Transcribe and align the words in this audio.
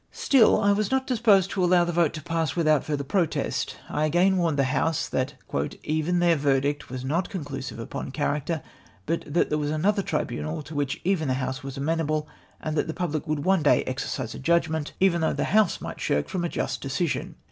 Still 0.11 0.59
I 0.59 0.71
was 0.71 0.89
not 0.89 1.05
disposed 1.05 1.51
to 1.51 1.63
allow 1.63 1.83
the 1.83 1.91
vote 1.91 2.11
to 2.13 2.23
pass 2.23 2.55
without 2.55 2.83
further 2.83 3.03
protest. 3.03 3.77
I 3.87 4.05
again 4.05 4.37
warned 4.37 4.57
the 4.57 4.63
House 4.63 5.07
that" 5.07 5.35
even 5.83 6.17
then" 6.17 6.39
verdict 6.39 6.89
was 6.89 7.05
not 7.05 7.29
conclusive 7.29 7.77
upon 7.77 8.09
character, 8.09 8.63
but 9.05 9.23
that 9.31 9.49
there 9.49 9.59
was 9.59 9.69
another 9.69 10.01
tribunal 10.01 10.63
to 10.63 10.73
which 10.73 10.99
even 11.03 11.27
that 11.27 11.35
House 11.35 11.59
w^as 11.59 11.77
amenable, 11.77 12.27
and 12.59 12.75
that 12.77 12.87
the 12.87 12.95
pubhc 12.95 13.27
w^oiild 13.27 13.39
one 13.43 13.61
day 13.61 13.83
exercise 13.83 14.33
a 14.33 14.39
judgment, 14.39 14.93
even 14.99 15.21
though 15.21 15.35
tlie 15.35 15.45
House 15.45 15.79
might 15.81 16.01
shrink 16.01 16.27
from 16.29 16.43
a 16.43 16.49
just 16.49 16.81
decision. 16.81 17.35